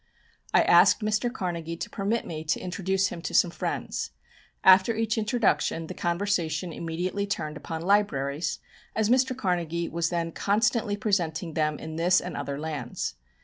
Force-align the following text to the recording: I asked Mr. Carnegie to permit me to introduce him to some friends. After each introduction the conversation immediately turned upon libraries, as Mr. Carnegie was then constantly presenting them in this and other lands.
I 0.51 0.63
asked 0.63 1.01
Mr. 1.01 1.31
Carnegie 1.31 1.77
to 1.77 1.87
permit 1.87 2.25
me 2.25 2.43
to 2.45 2.59
introduce 2.59 3.09
him 3.09 3.21
to 3.21 3.35
some 3.35 3.51
friends. 3.51 4.09
After 4.63 4.95
each 4.95 5.15
introduction 5.15 5.85
the 5.85 5.93
conversation 5.93 6.73
immediately 6.73 7.27
turned 7.27 7.55
upon 7.55 7.83
libraries, 7.83 8.57
as 8.95 9.11
Mr. 9.11 9.37
Carnegie 9.37 9.89
was 9.89 10.09
then 10.09 10.31
constantly 10.31 10.97
presenting 10.97 11.53
them 11.53 11.77
in 11.77 11.97
this 11.97 12.19
and 12.19 12.35
other 12.35 12.57
lands. 12.57 13.13